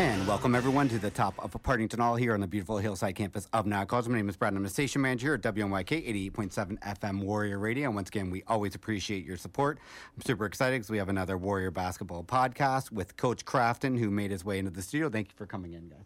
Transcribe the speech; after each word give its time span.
And 0.00 0.26
welcome 0.26 0.54
everyone 0.54 0.88
to 0.88 0.98
the 0.98 1.10
top 1.10 1.34
of 1.44 1.62
Partington 1.62 2.00
Hall 2.00 2.16
here 2.16 2.32
on 2.32 2.40
the 2.40 2.46
beautiful 2.46 2.78
Hillside 2.78 3.14
campus 3.14 3.46
of 3.52 3.66
Nyack 3.66 3.88
College. 3.88 4.08
My 4.08 4.16
name 4.16 4.30
is 4.30 4.36
Brad. 4.36 4.54
I'm 4.54 4.62
the 4.62 4.70
station 4.70 5.02
manager 5.02 5.34
at 5.34 5.42
WNYK 5.42 6.32
88.7 6.32 6.78
FM 6.78 7.22
Warrior 7.22 7.58
Radio. 7.58 7.84
And 7.84 7.94
once 7.94 8.08
again, 8.08 8.30
we 8.30 8.42
always 8.46 8.74
appreciate 8.74 9.26
your 9.26 9.36
support. 9.36 9.78
I'm 10.16 10.22
super 10.22 10.46
excited 10.46 10.76
because 10.76 10.88
we 10.88 10.96
have 10.96 11.10
another 11.10 11.36
Warrior 11.36 11.70
basketball 11.70 12.24
podcast 12.24 12.90
with 12.90 13.18
Coach 13.18 13.44
Crafton, 13.44 13.98
who 13.98 14.10
made 14.10 14.30
his 14.30 14.42
way 14.42 14.58
into 14.58 14.70
the 14.70 14.80
studio. 14.80 15.10
Thank 15.10 15.28
you 15.28 15.34
for 15.36 15.44
coming 15.44 15.74
in, 15.74 15.90
guys. 15.90 15.98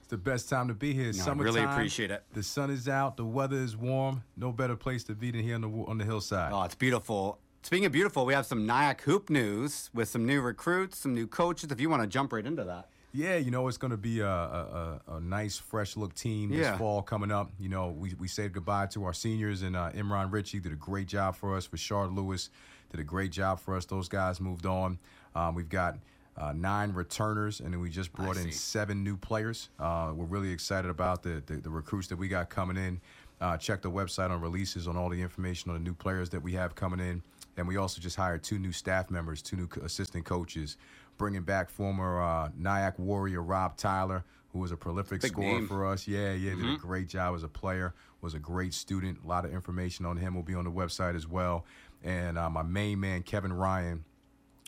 It's 0.00 0.08
the 0.08 0.18
best 0.18 0.50
time 0.50 0.68
to 0.68 0.74
be 0.74 0.92
here. 0.92 1.10
No, 1.10 1.24
I 1.24 1.32
really 1.32 1.62
appreciate 1.62 2.10
it. 2.10 2.22
The 2.34 2.42
sun 2.42 2.68
is 2.68 2.90
out. 2.90 3.16
The 3.16 3.24
weather 3.24 3.56
is 3.56 3.74
warm. 3.74 4.22
No 4.36 4.52
better 4.52 4.76
place 4.76 5.02
to 5.04 5.14
be 5.14 5.30
than 5.30 5.42
here 5.42 5.54
on 5.54 5.62
the 5.62 5.70
on 5.70 5.96
the 5.96 6.04
hillside. 6.04 6.52
Oh, 6.52 6.64
it's 6.64 6.74
beautiful. 6.74 7.38
Speaking 7.62 7.86
of 7.86 7.92
beautiful, 7.92 8.26
we 8.26 8.34
have 8.34 8.44
some 8.44 8.66
Nyack 8.66 9.00
hoop 9.00 9.30
news 9.30 9.88
with 9.94 10.10
some 10.10 10.26
new 10.26 10.42
recruits, 10.42 10.98
some 10.98 11.14
new 11.14 11.26
coaches. 11.26 11.72
If 11.72 11.80
you 11.80 11.88
want 11.88 12.02
to 12.02 12.06
jump 12.06 12.34
right 12.34 12.44
into 12.44 12.64
that. 12.64 12.90
Yeah, 13.12 13.36
you 13.36 13.50
know, 13.50 13.66
it's 13.66 13.76
going 13.76 13.90
to 13.90 13.96
be 13.96 14.20
a, 14.20 14.28
a, 14.28 15.00
a, 15.08 15.20
nice, 15.20 15.58
fresh 15.58 15.96
look 15.96 16.14
team 16.14 16.50
this 16.50 16.60
Yeah. 16.60 16.78
fall 16.78 17.02
coming 17.02 17.32
up. 17.32 17.50
You 17.58 17.68
know, 17.68 17.88
we, 17.88 18.14
we 18.18 18.28
said 18.28 18.52
goodbye 18.52 18.86
to 18.86 19.04
our 19.04 19.12
seniors, 19.12 19.62
and 19.62 19.74
uh, 19.74 19.90
Imran 19.90 20.30
Ritchie 20.30 20.60
did 20.60 20.72
a 20.72 20.76
great 20.76 21.08
job 21.08 21.34
for 21.34 21.56
us. 21.56 21.66
Rashard 21.68 22.14
Lewis 22.14 22.50
did 22.92 23.00
a 23.00 23.04
great 23.04 23.32
job 23.32 23.58
for 23.58 23.74
us. 23.76 23.84
Those 23.84 24.08
guys 24.08 24.40
moved 24.40 24.64
on. 24.64 24.98
Um, 25.34 25.56
we've 25.56 25.68
got 25.68 25.98
uh, 26.36 26.52
nine 26.52 26.92
returners, 26.92 27.58
and 27.58 27.72
then 27.72 27.80
we 27.80 27.90
just 27.90 28.12
brought 28.12 28.36
I 28.36 28.42
in 28.42 28.46
see. 28.46 28.52
seven 28.52 29.02
new 29.02 29.16
players. 29.16 29.70
Uh, 29.80 30.12
we're 30.14 30.24
really 30.26 30.52
excited 30.52 30.88
about 30.88 31.24
the, 31.24 31.42
the, 31.46 31.56
the 31.56 31.70
recruits 31.70 32.06
that 32.08 32.16
we 32.16 32.28
got 32.28 32.48
coming 32.48 32.76
in. 32.76 33.00
Uh, 33.40 33.56
check 33.56 33.82
the 33.82 33.90
website 33.90 34.30
on 34.30 34.40
releases 34.40 34.86
on 34.86 34.96
all 34.96 35.08
the 35.08 35.20
information 35.20 35.70
on 35.70 35.74
the 35.76 35.82
new 35.82 35.94
players 35.94 36.28
that 36.30 36.42
we 36.42 36.52
have 36.52 36.76
coming 36.76 37.00
in. 37.00 37.22
And 37.56 37.66
we 37.66 37.76
also 37.76 38.00
just 38.00 38.16
hired 38.16 38.44
two 38.44 38.58
new 38.58 38.70
staff 38.72 39.10
members, 39.10 39.42
two 39.42 39.56
new 39.56 39.68
assistant 39.82 40.24
coaches, 40.24 40.76
bringing 41.20 41.42
back 41.42 41.68
former 41.68 42.18
uh, 42.18 42.48
Nyack 42.56 42.98
Warrior 42.98 43.42
Rob 43.42 43.76
Tyler, 43.76 44.24
who 44.54 44.58
was 44.58 44.72
a 44.72 44.76
prolific 44.76 45.20
Big 45.20 45.32
scorer 45.32 45.46
name. 45.46 45.56
Mm-hmm. 45.58 45.66
for 45.66 45.84
us. 45.86 46.08
Yeah, 46.08 46.32
yeah, 46.32 46.54
did 46.54 46.64
a 46.64 46.78
great 46.78 47.08
job 47.08 47.34
as 47.34 47.42
a 47.42 47.48
player. 47.48 47.92
Was 48.22 48.32
a 48.32 48.38
great 48.38 48.72
student. 48.72 49.18
A 49.22 49.28
lot 49.28 49.44
of 49.44 49.52
information 49.52 50.06
on 50.06 50.16
him 50.16 50.34
will 50.34 50.42
be 50.42 50.54
on 50.54 50.64
the 50.64 50.70
website 50.70 51.14
as 51.14 51.28
well. 51.28 51.66
And 52.02 52.38
uh, 52.38 52.48
my 52.48 52.62
main 52.62 53.00
man, 53.00 53.22
Kevin 53.22 53.52
Ryan, 53.52 54.02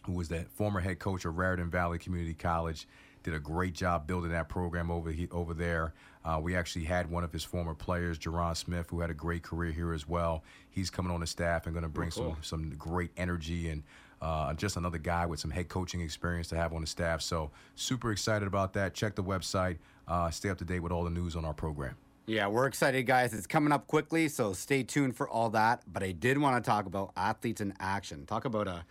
who 0.05 0.13
was 0.13 0.29
the 0.29 0.45
former 0.53 0.81
head 0.81 0.99
coach 0.99 1.25
of 1.25 1.39
Raritan 1.39 1.71
Valley 1.71 1.99
Community 1.99 2.35
College, 2.35 2.87
did 3.23 3.33
a 3.33 3.39
great 3.39 3.73
job 3.73 4.07
building 4.07 4.33
that 4.33 4.51
program 4.51 4.91
over 4.91 5.11
he, 5.11 5.29
over 5.31 5.55
there. 5.55 5.95
Uh, 6.23 6.39
we 6.41 6.55
actually 6.55 6.85
had 6.85 7.11
one 7.11 7.25
of 7.25 7.33
his 7.33 7.45
former 7.45 7.75
players, 7.75 8.19
Jerron 8.19 8.57
Smith, 8.59 8.91
who 8.91 9.01
had 9.01 9.09
a 9.09 9.15
great 9.15 9.43
career 9.43 9.73
here 9.73 9.95
as 9.95 10.07
well. 10.07 10.45
He's 10.69 10.91
coming 10.91 11.13
on 11.13 11.21
the 11.21 11.27
staff 11.27 11.65
and 11.65 11.73
going 11.73 11.83
to 11.83 11.89
bring 11.89 12.11
cool. 12.11 12.37
some 12.43 12.43
some 12.43 12.77
great 12.77 13.11
energy 13.17 13.71
and 13.71 13.85
uh, 14.23 14.55
just 14.55 14.77
another 14.77 14.99
guy 14.99 15.27
with 15.27 15.41
some 15.41 15.51
head 15.51 15.69
coaching 15.69 16.01
experience 16.01 16.49
to 16.49 16.57
have 16.57 16.73
on 16.73 16.81
the 16.81 16.87
staff. 16.87 17.21
So 17.21 17.51
super 17.75 18.13
excited 18.13 18.47
about 18.47 18.73
that. 18.75 18.95
Check 18.95 19.17
the 19.17 19.25
website. 19.25 19.79
Uh, 20.07 20.31
stay 20.31 20.49
up 20.49 20.59
to 20.59 20.65
date 20.65 20.81
with 20.81 20.93
all 20.93 21.05
the 21.05 21.11
news 21.11 21.37
on 21.37 21.45
our 21.45 21.53
program. 21.53 21.97
Yeah, 22.27 22.47
we're 22.47 22.67
excited, 22.67 23.05
guys. 23.05 23.35
It's 23.35 23.49
coming 23.49 23.73
up 23.73 23.89
quickly, 23.89 24.29
so 24.29 24.53
stay 24.53 24.85
tuned 24.85 25.17
for 25.17 25.29
all 25.29 25.51
that. 25.51 25.83
But 25.93 26.05
I 26.05 26.13
did 26.13 26.39
want 26.39 26.63
to 26.63 26.69
talk 26.69 26.87
about 26.87 27.11
athletes 27.17 27.61
in 27.61 27.75
action. 27.81 28.25
Talk 28.27 28.45
about 28.45 28.69
a 28.69 28.85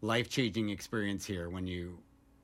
life 0.00 0.28
changing 0.28 0.68
experience 0.68 1.24
here 1.24 1.48
when 1.48 1.68
you 1.68 1.98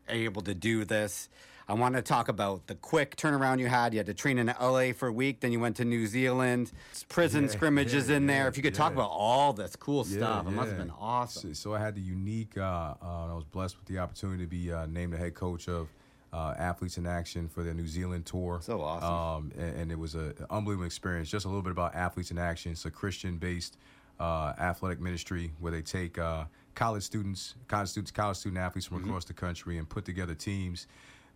are 0.09 0.15
able 0.15 0.43
to 0.43 0.55
do 0.55 0.85
this. 0.85 1.29
I 1.71 1.75
want 1.75 1.97
to 1.97 2.03
talk 2.03 2.29
about 2.29 2.67
the 2.67 2.75
quick 2.77 3.15
turnaround 3.17 3.59
you 3.59 3.67
had. 3.67 3.93
You 3.93 3.99
had 3.99 4.07
to 4.07 4.15
train 4.15 4.39
in 4.39 4.47
LA 4.47 4.93
for 4.95 5.09
a 5.09 5.13
week, 5.13 5.41
then 5.41 5.53
you 5.53 5.61
went 5.61 5.77
to 5.77 5.85
New 5.85 6.07
Zealand. 6.07 6.73
Prison 7.11 7.45
Yeah, 7.45 7.51
scrimmages 7.51 8.09
yeah, 8.09 8.17
in 8.17 8.27
there. 8.27 8.43
yeah, 8.45 8.49
If 8.49 8.57
you 8.57 8.63
could 8.63 8.75
talk 8.75 8.95
about 8.95 9.11
all 9.11 9.53
this 9.53 9.77
cool 9.77 10.05
stuff, 10.05 10.47
it 10.47 10.51
must 10.53 10.71
have 10.71 10.79
been 10.79 10.93
awesome. 10.99 11.53
So, 11.55 11.71
so 11.71 11.75
I 11.75 11.79
had 11.79 11.95
the 11.95 12.01
unique. 12.01 12.57
Uh, 12.57 12.63
uh, 13.03 13.31
I 13.31 13.35
was 13.35 13.45
blessed 13.45 13.77
with 13.77 13.85
the 13.87 13.99
opportunity 13.99 14.45
to 14.45 14.49
be 14.49 14.73
uh, 14.73 14.87
named 14.87 15.13
the 15.13 15.19
head 15.19 15.35
coach 15.35 15.69
of 15.69 15.89
uh, 16.33 16.55
Athletes 16.59 16.97
in 16.97 17.07
Action 17.07 17.49
for 17.49 17.63
the 17.63 17.75
New 17.75 17.87
Zealand 17.87 18.25
tour. 18.25 18.61
So 18.63 18.81
awesome. 18.81 19.13
Um, 19.13 19.53
and, 19.59 19.77
and 19.81 19.93
it 19.93 19.99
was 19.99 20.15
a- 20.15 20.35
an 20.39 20.47
unbelievable 20.49 20.87
experience. 20.87 21.29
Just 21.29 21.45
a 21.45 21.49
little 21.49 21.63
bit 21.63 21.73
about 21.73 21.95
Athletes 21.95 22.31
in 22.31 22.39
Action. 22.39 22.73
It's 22.73 22.87
a 22.87 22.91
Christian-based 22.91 23.77
uh, 24.19 24.55
athletic 24.59 25.01
ministry 25.01 25.53
where 25.61 25.73
they 25.73 25.83
take 25.83 26.17
uh, 26.17 26.45
college 26.75 27.03
students, 27.03 27.57
college 27.67 27.91
students, 27.91 28.11
college 28.11 28.39
student 28.39 28.59
athletes 28.59 28.87
from 28.87 28.99
Mm-hmm. 29.01 29.09
across 29.11 29.27
the 29.27 29.35
country 29.35 29.77
and 29.77 29.87
put 29.87 30.07
together 30.07 30.35
teams 30.35 30.87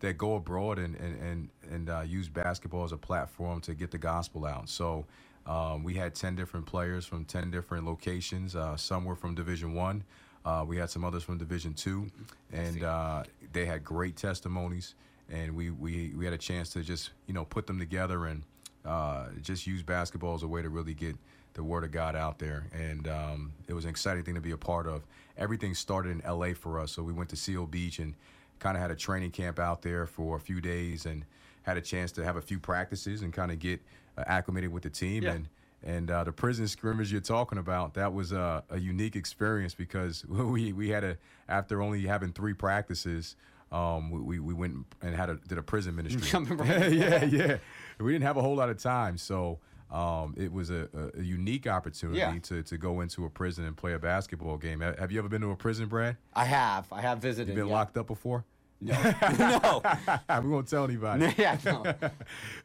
that 0.03 0.19
go 0.19 0.37
abroad 0.37 0.79
and 0.79 0.97
and 0.97 1.21
and, 1.23 1.51
and 1.71 1.91
uh, 1.91 2.03
use 2.03 2.29
basketball 2.29 2.85
as 2.85 2.93
a 2.93 2.99
platform 2.99 3.61
to 3.63 3.75
get 3.75 3.91
the 3.91 3.99
gospel 3.99 4.47
out. 4.47 4.69
So 4.69 5.07
um, 5.47 5.85
we 5.85 5.95
had 5.95 6.15
ten 6.15 6.37
different 6.37 6.67
players 6.67 7.07
from 7.07 7.25
ten 7.25 7.51
different 7.51 7.87
locations. 7.87 8.57
Uh, 8.57 8.77
some 8.77 9.07
were 9.07 9.17
from 9.17 9.35
Division 9.35 9.75
One. 9.75 10.05
Uh, 10.45 10.65
we 10.69 10.77
had 10.77 10.91
some 10.91 11.05
others 11.05 11.25
from 11.25 11.39
Division 11.39 11.75
Two, 11.75 12.09
and 12.53 12.85
uh, 12.85 13.25
they 13.53 13.67
had 13.67 13.85
great 13.85 14.17
testimonies. 14.17 14.95
And 15.31 15.57
we, 15.57 15.71
we 15.71 16.13
we 16.17 16.27
had 16.27 16.35
a 16.35 16.39
chance 16.39 16.71
to 16.75 16.83
just 16.83 17.11
you 17.27 17.35
know 17.35 17.47
put 17.47 17.67
them 17.67 17.79
together 17.79 18.27
and 18.27 18.43
uh, 18.85 19.29
just 19.43 19.67
use 19.67 19.83
basketball 19.83 20.35
as 20.35 20.43
a 20.43 20.49
way 20.49 20.63
to 20.63 20.69
really 20.69 20.95
get 20.95 21.17
the 21.55 21.65
word 21.65 21.85
of 21.85 21.93
God 21.93 22.17
out 22.17 22.39
there. 22.39 22.67
And 22.75 23.09
um, 23.09 23.53
it 23.69 23.75
was 23.75 23.85
an 23.85 23.91
exciting 23.91 24.25
thing 24.25 24.35
to 24.35 24.41
be 24.43 24.53
a 24.53 24.59
part 24.59 24.87
of. 24.87 25.03
Everything 25.39 25.75
started 25.75 26.11
in 26.11 26.23
LA 26.31 26.55
for 26.55 26.81
us. 26.81 26.93
So 26.93 27.03
we 27.03 27.13
went 27.13 27.31
to 27.31 27.37
Seal 27.37 27.67
Beach 27.67 27.99
and 27.99 28.15
kind 28.63 28.77
of 28.77 28.81
had 28.81 28.93
a 28.93 28.97
training 28.97 29.33
camp 29.33 29.59
out 29.59 29.83
there 29.83 30.07
for 30.07 30.37
a 30.37 30.41
few 30.41 30.61
days 30.61 31.05
and 31.05 31.25
had 31.63 31.77
a 31.77 31.81
chance 31.81 32.13
to 32.13 32.25
have 32.25 32.37
a 32.37 32.41
few 32.41 32.61
practices 32.61 33.23
and 33.23 33.33
kind 33.33 33.51
of 33.51 33.59
get 33.59 33.81
uh, 34.17 34.23
acclimated 34.27 34.73
with 34.73 34.85
the 34.85 34.91
team. 34.91 35.25
Yeah. 35.25 35.33
And 35.33 35.49
and 35.85 36.13
uh, 36.13 36.23
the 36.23 36.31
prison 36.31 36.69
scrimmage 36.69 37.11
you're 37.11 37.21
talking 37.21 37.59
about, 37.59 37.95
that 37.95 38.13
was 38.13 38.33
uh, 38.33 38.61
a 38.71 38.79
unique 38.79 39.17
experience 39.17 39.75
because 39.75 40.25
we, 40.29 40.73
we 40.73 40.91
had 40.91 41.03
a, 41.03 41.17
after 41.49 41.83
only 41.83 42.03
having 42.03 42.33
three 42.33 42.53
practices, 42.55 43.35
um, 43.73 44.09
we, 44.13 44.21
we, 44.21 44.39
we 44.39 44.55
went 44.55 44.77
and 45.03 45.17
had 45.17 45.29
a, 45.29 45.41
did 45.49 45.59
a 45.59 45.63
prison 45.63 45.97
ministry. 45.97 46.23
Yeah, 46.89 47.25
yeah. 47.25 47.57
We 47.99 48.13
didn't 48.13 48.25
have 48.25 48.37
a 48.37 48.43
whole 48.43 48.55
lot 48.55 48.69
of 48.69 48.79
time, 48.79 49.19
so 49.19 49.59
um, 49.91 50.35
it 50.39 50.53
was 50.53 50.71
a, 50.71 50.89
a, 50.95 51.19
a 51.19 51.23
unique 51.23 51.67
opportunity 51.67 52.19
Yeah. 52.21 52.39
to, 52.45 52.63
to 52.63 52.79
go 52.79 53.01
into 53.01 53.25
a 53.25 53.31
prison 53.31 53.65
and 53.65 53.77
play 53.77 53.95
a 53.95 53.99
basketball 53.99 54.59
game. 54.59 54.81
Have 54.81 55.11
you 55.11 55.19
ever 55.19 55.29
been 55.29 55.43
to 55.43 55.51
a 55.51 55.57
prison, 55.57 55.87
Brad? 55.89 56.17
I 56.33 56.45
have. 56.45 56.93
I 56.93 57.01
have 57.01 57.19
visited. 57.19 57.51
You 57.51 57.57
been 57.57 57.69
yeah. 57.69 57.75
locked 57.75 57.97
up 57.97 58.07
before? 58.07 58.45
No. 58.83 59.15
No, 59.39 60.41
we 60.43 60.49
won't 60.49 60.69
tell 60.69 60.85
anybody. 60.85 61.33
yeah, 61.39 61.59
no. 61.65 61.85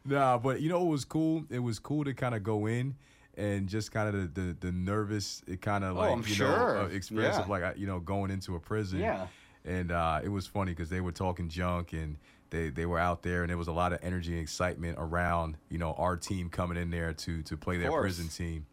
nah, 0.04 0.38
but 0.38 0.60
you 0.60 0.68
know 0.68 0.82
it 0.82 0.88
was 0.90 1.04
cool? 1.04 1.44
It 1.50 1.58
was 1.60 1.78
cool 1.78 2.04
to 2.04 2.14
kind 2.14 2.34
of 2.34 2.42
go 2.42 2.66
in 2.66 2.94
and 3.36 3.68
just 3.68 3.92
kind 3.92 4.08
of 4.14 4.34
the, 4.34 4.40
the, 4.40 4.56
the 4.60 4.72
nervous, 4.72 5.42
it 5.46 5.60
kind 5.60 5.84
of 5.84 5.96
like 5.96 6.10
Oh, 6.10 6.12
I'm 6.14 6.18
you 6.20 6.24
sure. 6.26 6.74
know 6.74 6.80
uh, 6.82 6.86
experience 6.88 7.36
Yeah. 7.36 7.42
of 7.42 7.48
like 7.48 7.62
uh, 7.62 7.72
you 7.76 7.86
know 7.86 8.00
going 8.00 8.30
into 8.30 8.56
a 8.56 8.60
prison. 8.60 8.98
Yeah. 9.00 9.26
And 9.64 9.92
uh, 9.92 10.20
it 10.22 10.28
was 10.28 10.46
funny 10.46 10.72
because 10.72 10.88
they 10.90 11.00
were 11.00 11.12
talking 11.12 11.48
junk 11.48 11.92
and 11.92 12.16
they, 12.50 12.70
they 12.70 12.86
were 12.86 12.98
out 12.98 13.22
there 13.22 13.42
and 13.42 13.50
there 13.50 13.58
was 13.58 13.68
a 13.68 13.72
lot 13.72 13.92
of 13.92 13.98
energy 14.02 14.32
and 14.32 14.40
excitement 14.40 14.96
around 14.98 15.56
you 15.68 15.78
know 15.78 15.92
our 15.98 16.16
team 16.16 16.48
coming 16.48 16.78
in 16.78 16.90
there 16.90 17.12
to 17.12 17.42
to 17.42 17.56
play 17.56 17.76
their 17.76 17.92
prison 17.92 18.28
team. 18.28 18.66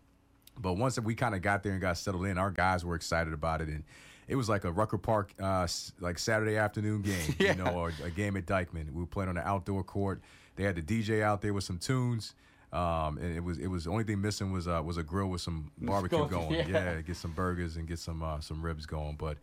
But 0.57 0.73
once 0.77 0.97
we 0.99 1.15
kind 1.15 1.35
of 1.35 1.41
got 1.41 1.63
there 1.63 1.73
and 1.73 1.81
got 1.81 1.97
settled 1.97 2.25
in, 2.25 2.37
our 2.37 2.49
guys 2.51 2.85
were 2.85 2.95
excited 2.95 3.33
about 3.33 3.61
it, 3.61 3.67
and 3.67 3.83
it 4.27 4.35
was 4.35 4.49
like 4.49 4.63
a 4.63 4.71
Rucker 4.71 4.97
Park, 4.97 5.33
uh, 5.41 5.67
like 5.99 6.17
Saturday 6.19 6.57
afternoon 6.57 7.01
game, 7.03 7.35
Yeah. 7.39 7.51
you 7.55 7.63
know, 7.63 7.71
or 7.71 7.91
a 8.03 8.09
game 8.09 8.35
at 8.37 8.45
Dyckman. 8.45 8.91
We 8.91 9.01
were 9.01 9.05
playing 9.07 9.29
on 9.29 9.35
the 9.35 9.47
outdoor 9.47 9.83
court. 9.83 10.21
They 10.55 10.63
had 10.63 10.75
the 10.75 10.81
DJ 10.81 11.21
out 11.21 11.41
there 11.41 11.53
with 11.53 11.63
some 11.65 11.77
tunes, 11.77 12.33
um, 12.73 13.17
and 13.17 13.35
it 13.35 13.43
was 13.43 13.57
it 13.57 13.67
was 13.67 13.83
the 13.85 13.91
only 13.91 14.03
thing 14.03 14.21
missing 14.21 14.51
was 14.51 14.67
uh, 14.67 14.81
was 14.83 14.97
a 14.97 15.03
grill 15.03 15.27
with 15.27 15.41
some 15.41 15.71
barbecue 15.77 16.27
going. 16.27 16.53
yeah. 16.53 16.67
Yeah. 16.95 17.01
get 17.01 17.17
some 17.17 17.31
burgers 17.31 17.75
and 17.75 17.87
get 17.87 17.99
some 17.99 18.23
uh, 18.23 18.39
some 18.39 18.61
ribs 18.61 18.85
going. 18.85 19.15
But 19.17 19.37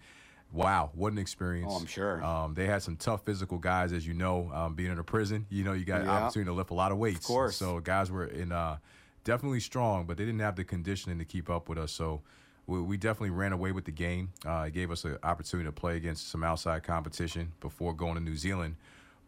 wow, 0.53 0.91
what 0.95 1.13
an 1.13 1.19
experience! 1.19 1.71
Oh, 1.71 1.77
I'm 1.77 1.87
sure. 1.87 2.23
Um, 2.25 2.55
they 2.55 2.67
had 2.67 2.83
some 2.83 2.97
tough 2.97 3.25
physical 3.25 3.59
guys, 3.59 3.93
as 3.93 4.07
you 4.07 4.15
know, 4.15 4.51
um, 4.55 4.75
being 4.75 4.91
in 4.91 4.99
a 4.99 5.05
prison. 5.05 5.47
You 5.51 5.65
know, 5.65 5.73
you 5.75 5.85
got 5.85 6.03
Yeah. 6.05 6.11
opportunity 6.11 6.49
to 6.49 6.55
lift 6.55 6.71
a 6.71 6.75
lot 6.75 6.93
of 6.93 6.99
weights. 6.99 7.21
Of 7.21 7.25
course. 7.25 7.57
So 7.57 7.79
guys 7.81 8.11
were 8.11 8.27
in 8.27 8.53
uh, 8.53 8.79
definitely 9.25 9.61
strong, 9.61 10.05
but 10.07 10.17
they 10.17 10.25
didn't 10.25 10.41
have 10.41 10.57
the 10.57 10.65
conditioning 10.65 11.19
to 11.19 11.25
keep 11.25 11.49
up 11.51 11.69
with 11.69 11.79
us. 11.79 11.93
So 11.93 12.23
we, 12.67 12.81
we 12.81 12.97
definitely 12.97 13.31
ran 13.31 13.53
away 13.53 13.73
with 13.73 13.85
the 13.85 13.93
game. 13.93 14.31
Uh, 14.47 14.65
it 14.69 14.73
gave 14.75 14.91
us 14.91 15.05
an 15.05 15.19
opportunity 15.23 15.67
to 15.69 15.73
play 15.73 15.97
against 15.97 16.29
some 16.29 16.45
outside 16.45 16.83
competition 16.83 17.53
before 17.61 17.93
going 17.95 18.15
to 18.15 18.21
New 18.21 18.37
Zealand. 18.37 18.77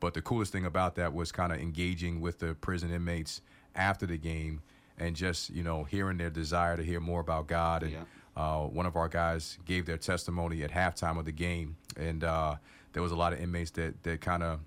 But 0.00 0.14
the 0.14 0.22
coolest 0.22 0.52
thing 0.52 0.66
about 0.66 0.96
that 0.96 1.12
was 1.14 1.32
kind 1.32 1.52
of 1.52 1.58
engaging 1.58 2.20
with 2.20 2.38
the 2.38 2.54
prison 2.54 2.90
inmates 2.92 3.40
after 3.74 4.06
the 4.06 4.18
game 4.18 4.60
and 4.98 5.16
just 5.16 5.50
you 5.50 5.62
know 5.64 5.82
hearing 5.84 6.18
their 6.18 6.30
desire 6.30 6.76
to 6.76 6.82
hear 6.82 7.00
more 7.00 7.20
about 7.20 7.46
God. 7.48 7.82
And 7.82 7.92
Yeah. 7.92 8.04
uh, 8.36 8.60
one 8.66 8.86
of 8.86 8.96
our 8.96 9.08
guys 9.08 9.58
gave 9.64 9.86
their 9.86 9.96
testimony 9.96 10.62
at 10.62 10.70
halftime 10.70 11.18
of 11.18 11.24
the 11.24 11.32
game, 11.32 11.76
and 11.96 12.22
uh, 12.22 12.56
there 12.92 13.02
was 13.02 13.10
a 13.12 13.16
lot 13.16 13.32
of 13.32 13.40
inmates 13.40 13.70
that 13.72 14.02
that 14.04 14.20
kind 14.20 14.42
of 14.42 14.60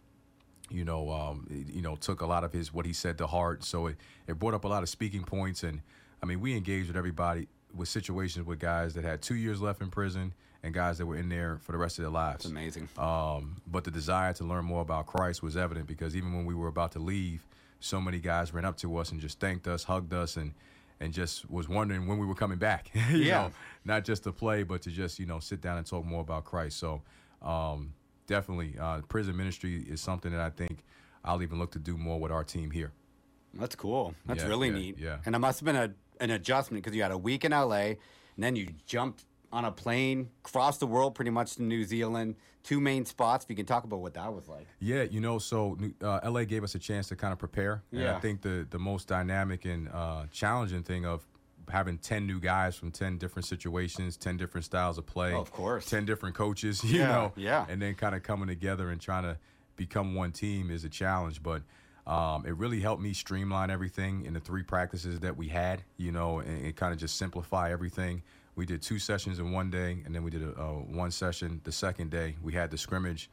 you 0.69 0.83
know, 0.83 1.09
um, 1.11 1.47
you 1.49 1.81
know, 1.81 1.95
took 1.95 2.19
a 2.19 2.25
lot 2.25 2.43
of 2.43 2.51
his 2.51 2.73
what 2.73 2.85
he 2.85 2.91
said 2.91 3.17
to 3.19 3.25
heart. 3.27 3.63
So 3.63 3.87
it, 3.87 3.95
it 4.27 4.37
brought 4.37 4.53
up 4.53 4.65
a 4.65 4.67
lot 4.67 4.83
of 4.83 4.89
speaking 4.89 5.23
points, 5.23 5.63
and 5.63 5.81
I 6.21 6.25
mean, 6.25 6.41
we 6.41 6.57
engaged 6.57 6.87
with 6.89 6.97
everybody 6.97 7.47
with 7.77 7.87
situations 7.87 8.45
with 8.45 8.59
guys 8.59 8.93
that 8.95 9.03
had 9.03 9.21
two 9.21 9.35
years 9.35 9.61
left 9.61 9.81
in 9.81 9.89
prison 9.89 10.33
and 10.63 10.73
guys 10.73 10.97
that 10.97 11.05
were 11.05 11.15
in 11.15 11.29
there 11.29 11.59
for 11.61 11.71
the 11.71 11.77
rest 11.77 11.99
of 11.99 12.03
their 12.03 12.11
lives. 12.11 12.43
It's 12.45 12.51
amazing. 12.51 12.89
Um, 12.97 13.61
but 13.67 13.83
the 13.83 13.91
desire 13.91 14.33
to 14.33 14.43
learn 14.43 14.65
more 14.65 14.81
about 14.81 15.05
Christ 15.05 15.43
was 15.43 15.55
evident 15.55 15.87
because 15.87 16.15
even 16.15 16.33
when 16.33 16.45
we 16.45 16.55
were 16.55 16.67
about 16.67 16.91
to 16.93 16.99
leave, 16.99 17.45
so 17.79 18.01
many 18.01 18.19
guys 18.19 18.53
ran 18.53 18.65
up 18.65 18.75
to 18.77 18.97
us 18.97 19.11
and 19.11 19.21
just 19.21 19.39
thanked 19.39 19.67
us, 19.67 19.83
hugged 19.83 20.13
us, 20.13 20.35
and 20.37 20.53
and 20.99 21.13
just 21.13 21.47
was 21.47 21.69
wondering 21.69 22.07
when 22.07 22.17
we 22.17 22.25
were 22.25 22.33
coming 22.33 22.57
back. 22.57 22.89
you 23.11 23.17
Yeah. 23.17 23.43
know, 23.43 23.51
not 23.85 24.03
just 24.03 24.23
to 24.23 24.31
play, 24.31 24.63
but 24.63 24.81
to 24.81 24.89
just 24.89 25.19
you 25.19 25.27
know 25.27 25.39
sit 25.39 25.61
down 25.61 25.77
and 25.77 25.85
talk 25.85 26.03
more 26.05 26.21
about 26.21 26.43
Christ. 26.45 26.77
So. 26.79 27.01
Um, 27.43 27.93
definitely, 28.25 28.75
uh, 28.79 28.99
prison 29.07 29.37
ministry 29.37 29.85
is 29.87 30.01
something 30.01 30.31
that 30.31 30.41
I 30.41 30.49
think 30.49 30.83
I'll 31.23 31.41
even 31.43 31.59
look 31.59 31.71
to 31.73 31.79
do 31.79 31.95
more 31.97 32.19
with 32.19 32.31
our 32.31 32.43
team 32.43 32.71
here. 32.71 32.91
That's 33.53 33.75
cool. 33.75 34.15
That's 34.25 34.41
Yeah, 34.41 34.49
really 34.49 34.67
yeah, 34.69 34.73
neat. 34.73 34.97
yeah. 34.97 35.17
And 35.25 35.35
it 35.35 35.39
must 35.39 35.59
have 35.61 35.65
been 35.65 35.75
a, 35.75 35.91
an 36.19 36.31
adjustment 36.31 36.83
because 36.83 36.95
you 36.95 37.01
had 37.03 37.11
a 37.11 37.17
week 37.17 37.45
in 37.45 37.51
LA 37.51 37.75
and 37.75 37.97
then 38.37 38.55
you 38.55 38.69
jumped 38.85 39.25
on 39.51 39.63
a 39.65 39.71
plane, 39.71 40.29
crossed 40.43 40.79
the 40.81 40.87
world 40.87 41.15
pretty 41.15 41.31
much 41.31 41.55
to 41.55 41.63
New 41.63 41.83
Zealand, 41.85 42.35
two 42.63 42.81
main 42.81 43.05
spots. 43.05 43.45
If 43.45 43.49
you 43.49 43.55
can 43.55 43.65
talk 43.65 43.85
about 43.85 43.99
what 43.99 44.13
that 44.15 44.33
was 44.33 44.47
like. 44.49 44.67
Yeah, 44.79 45.03
you 45.03 45.21
know, 45.21 45.39
so 45.39 45.77
uh, 46.03 46.19
LA 46.29 46.43
gave 46.43 46.63
us 46.63 46.75
a 46.75 46.79
chance 46.79 47.07
to 47.07 47.15
kind 47.15 47.31
of 47.31 47.39
prepare. 47.39 47.81
And 47.91 48.01
Yeah. 48.01 48.15
I 48.17 48.19
think 48.19 48.41
the 48.41 48.67
the 48.69 48.79
most 48.79 49.07
dynamic 49.07 49.63
and 49.65 49.87
uh, 49.89 50.25
challenging 50.31 50.83
thing 50.83 51.05
of 51.05 51.25
having 51.69 51.97
10 51.97 52.25
new 52.25 52.39
guys 52.39 52.75
from 52.77 52.91
10 52.91 53.17
different 53.17 53.45
situations, 53.45 54.15
10 54.15 54.37
different 54.37 54.63
styles 54.65 54.97
of 54.97 55.05
play. 55.05 55.33
Oh, 55.33 55.41
of 55.41 55.51
course. 55.51 55.85
10 55.85 56.05
different 56.05 56.33
coaches, 56.35 56.81
you 56.83 56.99
Yeah, 56.99 57.07
know. 57.07 57.33
yeah. 57.35 57.65
And 57.69 57.81
then 57.81 57.93
kind 57.95 58.15
of 58.15 58.23
coming 58.23 58.47
together 58.47 58.89
and 58.89 58.99
trying 59.01 59.23
to 59.23 59.37
become 59.75 60.13
one 60.15 60.31
team 60.31 60.71
is 60.71 60.83
a 60.85 60.89
challenge, 60.89 61.43
but 61.43 61.61
um, 62.07 62.45
it 62.45 62.55
really 62.55 62.79
helped 62.79 63.01
me 63.01 63.13
streamline 63.13 63.69
everything 63.69 64.25
in 64.25 64.33
the 64.33 64.39
three 64.39 64.63
practices 64.63 65.19
that 65.19 65.35
we 65.35 65.47
had, 65.47 65.83
you 65.97 66.11
know, 66.11 66.39
and, 66.39 66.65
and 66.65 66.75
kind 66.75 66.93
of 66.93 66.99
just 66.99 67.17
simplify 67.17 67.71
everything. 67.71 68.23
We 68.55 68.65
did 68.65 68.81
two 68.81 68.97
sessions 68.97 69.39
in 69.39 69.51
one 69.51 69.69
day, 69.69 70.01
and 70.05 70.15
then 70.15 70.23
we 70.23 70.31
did 70.31 70.41
a, 70.41 70.51
uh, 70.59 70.71
one 70.71 71.11
session 71.11 71.61
the 71.63 71.71
second 71.71 72.09
day. 72.09 72.35
We 72.41 72.53
had 72.53 72.71
the 72.71 72.77
scrimmage, 72.77 73.29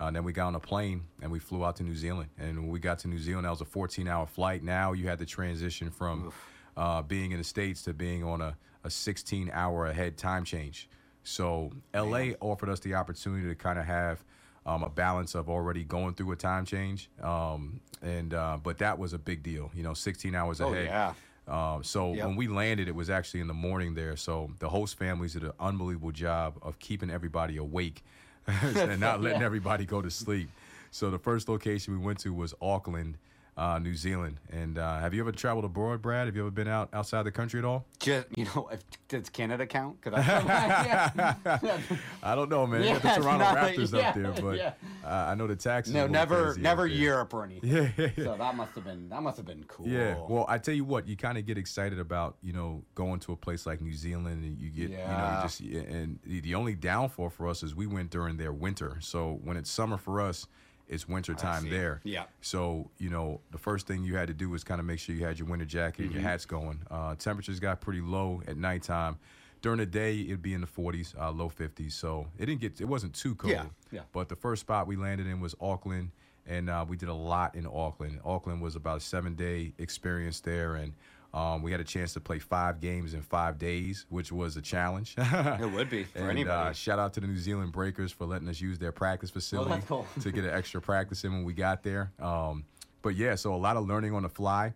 uh, 0.00 0.10
then 0.10 0.24
we 0.24 0.32
got 0.32 0.48
on 0.48 0.54
a 0.54 0.60
plane 0.60 1.04
and 1.22 1.30
we 1.30 1.38
flew 1.38 1.64
out 1.64 1.76
to 1.76 1.82
New 1.82 1.94
Zealand. 1.94 2.28
And 2.38 2.58
when 2.58 2.68
we 2.68 2.80
got 2.80 2.98
to 3.00 3.08
New 3.08 3.18
Zealand, 3.18 3.46
that 3.46 3.50
was 3.50 3.60
a 3.60 3.66
14 3.66 4.08
hour 4.08 4.26
flight. 4.26 4.62
Now 4.62 4.92
you 4.92 5.06
had 5.06 5.18
to 5.20 5.26
transition 5.26 5.90
from 5.90 6.32
uh, 6.76 7.02
being 7.02 7.32
in 7.32 7.38
the 7.38 7.44
States 7.44 7.82
to 7.82 7.94
being 7.94 8.24
on 8.24 8.40
a, 8.40 8.56
a 8.82 8.90
16 8.90 9.50
hour 9.52 9.86
ahead 9.86 10.16
time 10.16 10.44
change. 10.44 10.88
So 11.22 11.70
LA 11.94 12.32
offered 12.40 12.68
us 12.68 12.80
the 12.80 12.94
opportunity 12.94 13.48
to 13.48 13.54
kind 13.54 13.78
of 13.78 13.86
have 13.86 14.24
um, 14.66 14.82
a 14.82 14.88
balance 14.88 15.34
of 15.34 15.48
already 15.48 15.84
going 15.84 16.14
through 16.14 16.32
a 16.32 16.36
time 16.36 16.64
change. 16.64 17.10
Um, 17.22 17.80
and 18.02 18.32
uh, 18.34 18.58
but 18.62 18.78
that 18.78 18.98
was 18.98 19.12
a 19.12 19.18
big 19.18 19.42
deal, 19.42 19.70
you 19.74 19.82
know, 19.82 19.94
16 19.94 20.34
hours 20.34 20.60
Oh, 20.60 20.72
ahead. 20.72 20.86
yeah. 20.86 21.14
Um, 21.46 21.84
so 21.84 22.14
Yep. 22.14 22.26
when 22.28 22.36
we 22.36 22.48
landed, 22.48 22.88
it 22.88 22.94
was 22.94 23.10
actually 23.10 23.40
in 23.40 23.46
the 23.48 23.54
morning 23.54 23.94
there. 23.94 24.16
So 24.16 24.50
the 24.60 24.68
host 24.70 24.96
families 24.98 25.34
did 25.34 25.44
an 25.44 25.52
unbelievable 25.60 26.12
job 26.12 26.54
of 26.62 26.78
keeping 26.78 27.10
everybody 27.10 27.58
awake 27.58 28.02
and 28.46 29.00
not 29.00 29.20
letting 29.22 29.40
Yeah. 29.40 29.46
everybody 29.46 29.84
go 29.84 30.00
to 30.00 30.10
sleep. 30.10 30.48
So 30.90 31.10
the 31.10 31.18
first 31.18 31.48
location 31.48 31.92
we 31.98 32.04
went 32.04 32.20
to 32.20 32.32
was 32.32 32.54
Auckland, 32.62 33.18
uh, 33.56 33.78
New 33.78 33.94
Zealand. 33.94 34.38
And 34.50 34.78
uh, 34.78 34.98
have 34.98 35.14
you 35.14 35.20
ever 35.20 35.32
traveled 35.32 35.64
abroad, 35.64 36.02
Brad? 36.02 36.26
Have 36.26 36.34
you 36.34 36.42
ever 36.42 36.50
been 36.50 36.68
out 36.68 36.88
outside 36.92 37.22
the 37.24 37.30
country 37.30 37.58
at 37.60 37.64
all? 37.64 37.86
Just, 38.00 38.26
you 38.36 38.44
know, 38.46 38.68
if, 38.72 38.80
does 39.08 39.28
Canada 39.30 39.66
count? 39.66 40.00
'Cause 40.00 40.14
I, 40.16 41.34
I 42.22 42.34
don't 42.34 42.50
know, 42.50 42.66
man. 42.66 42.82
Yeah, 42.82 42.98
the 42.98 43.08
Toronto 43.10 43.44
Raptors 43.44 43.92
yeah, 43.92 44.08
up 44.08 44.14
there, 44.14 44.32
but 44.42 44.56
yeah. 44.56 44.72
uh, 45.04 45.30
I 45.30 45.34
know 45.34 45.46
the 45.46 45.56
taxes. 45.56 45.94
no, 45.94 46.06
never, 46.06 46.56
never. 46.58 46.86
Europe 46.86 47.32
or 47.34 47.44
anything. 47.44 47.70
Yeah, 47.70 47.88
yeah, 47.96 48.08
yeah. 48.16 48.24
So 48.24 48.36
that 48.36 48.54
must 48.56 48.74
have 48.74 48.84
been, 48.84 49.08
that 49.08 49.22
must 49.22 49.36
have 49.36 49.46
been 49.46 49.64
cool. 49.68 49.86
Yeah. 49.86 50.16
Well, 50.28 50.46
I 50.48 50.58
tell 50.58 50.74
you 50.74 50.84
what, 50.84 51.06
you 51.08 51.16
kind 51.16 51.38
of 51.38 51.46
get 51.46 51.56
excited 51.58 51.98
about, 51.98 52.36
you 52.42 52.52
know, 52.52 52.82
going 52.94 53.20
to 53.20 53.32
a 53.32 53.36
place 53.36 53.66
like 53.66 53.80
New 53.80 53.94
Zealand 53.94 54.44
and 54.44 54.58
you 54.60 54.70
get, 54.70 54.90
you 54.90 54.96
know, 54.96 55.36
you 55.36 55.42
just, 55.42 55.60
and 55.60 56.18
the, 56.24 56.40
the 56.40 56.54
only 56.54 56.74
downfall 56.74 57.30
for 57.30 57.48
us 57.48 57.62
is 57.62 57.74
we 57.74 57.86
went 57.86 58.10
during 58.10 58.36
their 58.36 58.52
winter. 58.52 58.96
So 59.00 59.40
when 59.42 59.56
it's 59.56 59.70
summer 59.70 59.96
for 59.96 60.20
us, 60.20 60.46
it's 60.88 61.08
winter 61.08 61.34
time 61.34 61.68
there. 61.70 62.00
Yeah. 62.04 62.24
So, 62.40 62.90
you 62.98 63.10
know, 63.10 63.40
the 63.50 63.58
first 63.58 63.86
thing 63.86 64.04
you 64.04 64.16
had 64.16 64.28
to 64.28 64.34
do 64.34 64.50
was 64.50 64.64
kind 64.64 64.80
of 64.80 64.86
make 64.86 64.98
sure 64.98 65.14
you 65.14 65.24
had 65.24 65.38
your 65.38 65.48
winter 65.48 65.64
jacket 65.64 66.00
and 66.02 66.08
Mm-hmm. 66.10 66.20
your 66.20 66.28
hats 66.28 66.44
going. 66.46 66.80
Uh, 66.90 67.14
temperatures 67.16 67.58
got 67.60 67.80
pretty 67.80 68.00
low 68.00 68.42
at 68.46 68.56
nighttime. 68.56 69.16
During 69.62 69.78
the 69.78 69.86
day, 69.86 70.20
it'd 70.20 70.42
be 70.42 70.52
in 70.52 70.60
the 70.60 70.66
40s, 70.66 71.18
uh, 71.18 71.30
low 71.30 71.48
50s. 71.48 71.92
So 71.92 72.26
it 72.38 72.46
didn't 72.46 72.60
get, 72.60 72.80
it 72.80 72.84
wasn't 72.84 73.14
too 73.14 73.34
cold. 73.34 73.52
Yeah, 73.54 73.64
yeah. 73.90 74.00
But 74.12 74.28
the 74.28 74.36
first 74.36 74.60
spot 74.60 74.86
we 74.86 74.96
landed 74.96 75.26
in 75.26 75.40
was 75.40 75.54
Auckland, 75.60 76.10
and 76.46 76.68
uh, 76.68 76.84
we 76.86 76.98
did 76.98 77.08
a 77.08 77.14
lot 77.14 77.54
in 77.54 77.66
Auckland. 77.66 78.20
Auckland 78.22 78.60
was 78.60 78.76
about 78.76 78.98
a 78.98 79.00
seven 79.00 79.34
day 79.34 79.72
experience 79.78 80.40
there, 80.40 80.74
and 80.74 80.92
um, 81.34 81.62
we 81.62 81.72
had 81.72 81.80
a 81.80 81.84
chance 81.84 82.12
to 82.14 82.20
play 82.20 82.38
five 82.38 82.80
games 82.80 83.12
in 83.12 83.20
five 83.20 83.58
days, 83.58 84.06
which 84.08 84.30
was 84.30 84.56
a 84.56 84.62
challenge. 84.62 85.16
It 85.60 85.70
would 85.72 85.90
be 85.90 86.04
for 86.04 86.20
and, 86.20 86.30
anybody. 86.30 86.70
Uh, 86.70 86.72
shout 86.72 86.98
out 87.00 87.12
to 87.14 87.20
the 87.20 87.26
New 87.26 87.36
Zealand 87.36 87.72
Breakers 87.72 88.12
for 88.12 88.24
letting 88.24 88.48
us 88.48 88.60
use 88.60 88.78
their 88.78 88.92
practice 88.92 89.30
facility 89.30 89.74
Oh, 89.74 89.84
cool. 89.88 90.06
to 90.22 90.30
get 90.30 90.44
an 90.44 90.50
extra 90.50 90.80
practice 90.80 91.24
in 91.24 91.32
when 91.32 91.44
we 91.44 91.52
got 91.52 91.82
there. 91.82 92.12
Um, 92.20 92.64
but 93.02 93.16
yeah, 93.16 93.34
so 93.34 93.52
a 93.52 93.56
lot 93.56 93.76
of 93.76 93.86
learning 93.86 94.14
on 94.14 94.22
the 94.22 94.28
fly. 94.28 94.72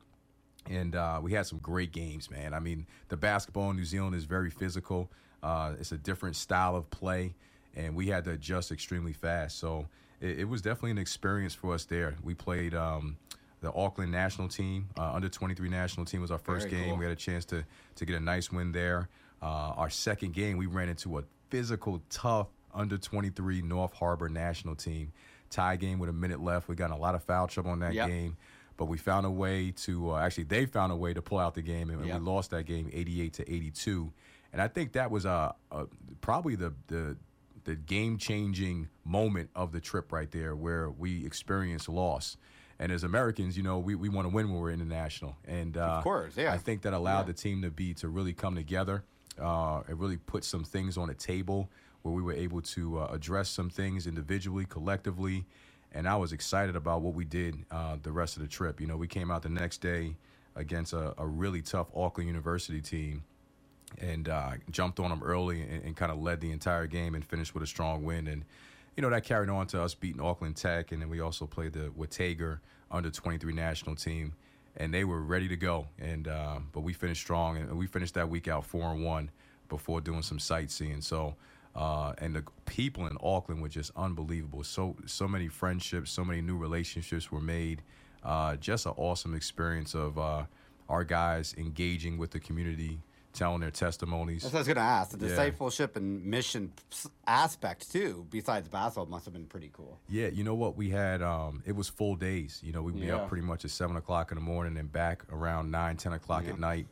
And 0.68 0.96
uh, 0.96 1.20
we 1.22 1.32
had 1.32 1.46
some 1.46 1.58
great 1.60 1.92
games, 1.92 2.30
man. 2.30 2.52
I 2.52 2.58
mean, 2.58 2.86
the 3.08 3.16
basketball 3.16 3.70
in 3.70 3.76
New 3.76 3.84
Zealand 3.84 4.14
is 4.16 4.24
very 4.24 4.50
physical. 4.50 5.10
Uh, 5.42 5.74
it's 5.78 5.92
a 5.92 5.96
different 5.96 6.36
style 6.36 6.74
of 6.76 6.90
play, 6.90 7.34
and 7.76 7.94
we 7.94 8.08
had 8.08 8.24
to 8.24 8.32
adjust 8.32 8.72
extremely 8.72 9.12
fast. 9.12 9.58
So 9.58 9.86
it, 10.20 10.40
it 10.40 10.44
was 10.48 10.60
definitely 10.60 10.90
an 10.90 10.98
experience 10.98 11.54
for 11.54 11.72
us 11.72 11.84
there. 11.84 12.16
We 12.22 12.34
played 12.34 12.74
um, 12.74 13.16
the 13.60 13.72
Auckland 13.72 14.12
national 14.12 14.48
team, 14.48 14.88
uh, 14.96 15.12
under 15.12 15.28
23 15.28 15.68
national 15.68 16.06
team 16.06 16.20
was 16.20 16.30
our 16.30 16.38
first 16.38 16.68
Very 16.68 16.80
game. 16.82 16.90
cool. 16.90 16.98
We 16.98 17.04
had 17.04 17.12
a 17.12 17.16
chance 17.16 17.44
to 17.46 17.64
to 17.96 18.04
get 18.06 18.16
a 18.16 18.20
nice 18.20 18.52
win 18.52 18.72
there. 18.72 19.08
Uh, 19.42 19.46
our 19.76 19.90
second 19.90 20.32
game, 20.34 20.56
we 20.56 20.66
ran 20.66 20.88
into 20.88 21.18
a 21.18 21.24
physical, 21.50 22.02
tough 22.10 22.48
under 22.74 22.98
23 22.98 23.62
North 23.62 23.92
Harbour 23.94 24.28
national 24.28 24.74
team. 24.76 25.12
Tie 25.50 25.76
game 25.76 25.98
with 25.98 26.10
a 26.10 26.12
minute 26.12 26.40
left. 26.40 26.68
We 26.68 26.74
got 26.74 26.86
in 26.86 26.92
a 26.92 26.98
lot 26.98 27.14
of 27.14 27.22
foul 27.24 27.48
trouble 27.48 27.72
in 27.72 27.78
that 27.80 27.94
Yep. 27.94 28.08
game, 28.08 28.36
but 28.76 28.84
we 28.86 28.98
found 28.98 29.24
a 29.26 29.30
way 29.30 29.70
to 29.72 30.10
uh, 30.12 30.18
actually 30.18 30.44
they 30.44 30.66
found 30.66 30.92
a 30.92 30.96
way 30.96 31.14
to 31.14 31.22
pull 31.22 31.38
out 31.38 31.54
the 31.54 31.62
game, 31.62 31.88
and 31.90 32.04
Yep. 32.04 32.20
we 32.20 32.26
lost 32.26 32.50
that 32.50 32.64
game 32.64 32.90
88 32.92 33.32
to 33.34 33.50
82. 33.52 34.12
And 34.52 34.60
I 34.62 34.68
think 34.68 34.92
that 34.92 35.10
was 35.10 35.24
uh, 35.26 35.52
uh, 35.72 35.84
probably 36.20 36.54
the 36.54 36.74
the 36.88 37.16
the 37.64 37.74
game 37.76 38.16
changing 38.18 38.88
moment 39.04 39.50
of 39.54 39.72
the 39.72 39.80
trip 39.80 40.10
right 40.12 40.30
there, 40.30 40.54
where 40.56 40.90
we 40.90 41.24
experienced 41.26 41.88
loss. 41.88 42.36
And 42.80 42.92
as 42.92 43.02
Americans, 43.02 43.56
you 43.56 43.62
know, 43.62 43.78
we, 43.78 43.94
we 43.96 44.08
want 44.08 44.26
to 44.28 44.34
win 44.34 44.50
when 44.50 44.60
we're 44.60 44.70
international. 44.70 45.36
And 45.46 45.76
uh, 45.76 45.80
Of 45.98 46.04
course, 46.04 46.36
yeah. 46.36 46.52
I 46.52 46.58
think 46.58 46.82
that 46.82 46.92
allowed 46.92 47.20
Yeah. 47.20 47.26
the 47.26 47.32
team 47.32 47.62
to 47.62 47.70
be 47.70 47.92
to 47.94 48.08
really 48.08 48.32
come 48.32 48.54
together 48.54 49.02
uh, 49.40 49.80
and 49.88 49.98
really 49.98 50.16
put 50.16 50.44
some 50.44 50.62
things 50.64 50.96
on 50.96 51.08
the 51.08 51.14
table 51.14 51.68
where 52.02 52.14
we 52.14 52.22
were 52.22 52.32
able 52.34 52.62
to 52.62 53.00
uh, 53.00 53.08
address 53.10 53.48
some 53.48 53.68
things 53.68 54.06
individually, 54.06 54.64
collectively, 54.64 55.44
and 55.92 56.06
I 56.08 56.14
was 56.16 56.32
excited 56.32 56.76
about 56.76 57.00
what 57.02 57.14
we 57.14 57.24
did 57.24 57.56
uh, 57.72 57.96
the 58.02 58.12
rest 58.12 58.36
of 58.36 58.42
the 58.42 58.48
trip. 58.48 58.80
You 58.80 58.86
know, 58.86 58.96
we 58.96 59.08
came 59.08 59.30
out 59.32 59.42
the 59.42 59.48
next 59.48 59.78
day 59.80 60.14
against 60.54 60.92
a, 60.92 61.14
a 61.20 61.26
really 61.26 61.62
tough 61.62 61.88
Auckland 61.96 62.28
University 62.28 62.80
team 62.80 63.24
and 64.00 64.28
uh, 64.28 64.52
jumped 64.70 65.00
on 65.00 65.10
them 65.10 65.22
early 65.24 65.62
and, 65.62 65.82
and 65.84 65.96
kind 65.96 66.12
of 66.12 66.20
led 66.20 66.40
the 66.40 66.52
entire 66.52 66.86
game 66.86 67.14
and 67.14 67.24
finished 67.24 67.54
with 67.54 67.62
a 67.62 67.66
strong 67.66 68.04
win. 68.04 68.26
And 68.28 68.44
you 68.98 69.02
know 69.02 69.10
that 69.10 69.22
carried 69.22 69.48
on 69.48 69.64
to 69.68 69.80
us 69.80 69.94
beating 69.94 70.20
Auckland 70.20 70.56
Tech, 70.56 70.90
and 70.90 71.00
then 71.00 71.08
we 71.08 71.20
also 71.20 71.46
played 71.46 71.72
the 71.72 71.92
Waitakere 71.96 72.58
under 72.90 73.10
23 73.10 73.52
national 73.52 73.94
team, 73.94 74.34
and 74.76 74.92
they 74.92 75.04
were 75.04 75.22
ready 75.22 75.46
to 75.46 75.56
go. 75.56 75.86
And 76.00 76.26
um, 76.26 76.68
but 76.72 76.80
we 76.80 76.92
finished 76.92 77.20
strong, 77.20 77.58
and 77.58 77.78
we 77.78 77.86
finished 77.86 78.14
that 78.14 78.28
week 78.28 78.48
out 78.48 78.66
four 78.66 78.90
and 78.90 79.04
one 79.04 79.30
before 79.68 80.00
doing 80.00 80.22
some 80.22 80.38
sightseeing. 80.38 81.00
So. 81.00 81.36
Uh, 81.76 82.12
and 82.18 82.34
the 82.34 82.42
people 82.64 83.06
in 83.06 83.16
Auckland 83.22 83.62
were 83.62 83.68
just 83.68 83.92
unbelievable. 83.94 84.64
So 84.64 84.96
so 85.06 85.28
many 85.28 85.46
friendships, 85.46 86.10
so 86.10 86.24
many 86.24 86.40
new 86.40 86.56
relationships 86.56 87.30
were 87.30 87.42
made. 87.42 87.82
Uh, 88.24 88.56
just 88.56 88.86
an 88.86 88.94
awesome 88.96 89.32
experience 89.32 89.94
of 89.94 90.18
uh, 90.18 90.44
our 90.88 91.04
guys 91.04 91.54
engaging 91.56 92.18
with 92.18 92.32
the 92.32 92.40
community, 92.40 92.98
telling 93.32 93.60
their 93.60 93.70
testimonies. 93.70 94.42
That's 94.42 94.52
what 94.54 94.58
I 94.58 94.60
was 94.60 94.66
going 94.68 94.76
to 94.76 94.82
ask. 94.82 95.10
The 95.16 95.24
Yeah. 95.24 95.30
discipleship 95.30 95.96
and 95.96 96.24
mission 96.24 96.72
aspect 97.26 97.90
too, 97.92 98.26
besides 98.30 98.68
basketball, 98.68 99.06
must 99.06 99.24
have 99.26 99.34
been 99.34 99.46
pretty 99.46 99.70
cool. 99.72 99.98
Yeah, 100.08 100.28
you 100.28 100.44
know 100.44 100.54
what? 100.54 100.76
We 100.76 100.90
had 100.90 101.22
um, 101.22 101.62
it 101.66 101.72
was 101.76 101.88
full 101.88 102.16
days. 102.16 102.60
You 102.64 102.72
know, 102.72 102.82
we'd 102.82 102.94
be 102.98 103.06
Yeah. 103.06 103.16
up 103.16 103.28
pretty 103.28 103.44
much 103.46 103.64
at 103.64 103.70
seven 103.70 103.96
o'clock 103.96 104.30
in 104.30 104.36
the 104.36 104.42
morning 104.42 104.76
and 104.78 104.90
back 104.90 105.22
around 105.32 105.70
nine, 105.70 105.96
ten 105.96 106.12
o'clock 106.12 106.44
Yeah. 106.44 106.52
at 106.52 106.58
night. 106.58 106.86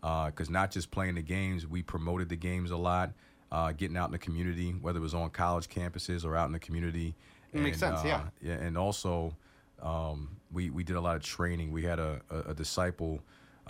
Because 0.00 0.48
not 0.48 0.70
just 0.70 0.90
playing 0.90 1.16
the 1.16 1.22
games, 1.22 1.66
we 1.66 1.82
promoted 1.82 2.28
the 2.30 2.36
games 2.36 2.70
a 2.70 2.76
lot. 2.76 3.12
Uh, 3.52 3.72
getting 3.72 3.96
out 3.96 4.06
in 4.06 4.12
the 4.12 4.18
community, 4.18 4.70
whether 4.70 4.98
it 5.00 5.02
was 5.02 5.12
on 5.12 5.28
college 5.28 5.68
campuses 5.68 6.24
or 6.24 6.36
out 6.36 6.46
in 6.46 6.52
the 6.52 6.58
community. 6.60 7.16
It 7.52 7.60
makes 7.60 7.78
sense, 7.80 7.98
uh, 8.00 8.06
yeah. 8.06 8.22
Yeah, 8.40 8.54
and 8.54 8.78
also 8.78 9.36
um, 9.82 10.36
we 10.52 10.70
we 10.70 10.84
did 10.84 10.94
a 10.94 11.00
lot 11.00 11.16
of 11.16 11.22
training. 11.22 11.72
We 11.72 11.82
had 11.82 11.98
a, 11.98 12.20
a, 12.30 12.50
a 12.50 12.54
disciple, 12.54 13.20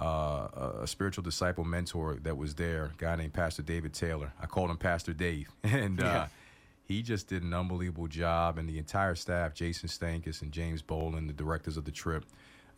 uh, 0.00 0.48
a- 0.54 0.82
a 0.82 0.86
spiritual 0.86 1.22
disciple 1.22 1.64
mentor 1.64 2.16
that 2.22 2.36
was 2.36 2.54
there, 2.54 2.86
a 2.86 2.92
guy 2.96 3.16
named 3.16 3.32
Pastor 3.34 3.62
David 3.62 3.92
Taylor. 3.92 4.32
I 4.40 4.46
called 4.46 4.70
him 4.70 4.78
Pastor 4.78 5.12
Dave, 5.12 5.48
and 5.62 6.00
uh, 6.00 6.04
Yeah. 6.04 6.28
he 6.84 7.02
just 7.02 7.28
did 7.28 7.42
an 7.42 7.52
unbelievable 7.52 8.08
job, 8.08 8.56
and 8.58 8.68
the 8.68 8.78
entire 8.78 9.14
staff, 9.14 9.52
Jason 9.54 9.88
Stankus 9.88 10.40
and 10.42 10.52
James 10.52 10.80
Boland, 10.82 11.28
the 11.28 11.32
directors 11.34 11.76
of 11.76 11.84
the 11.84 11.90
trip, 11.90 12.24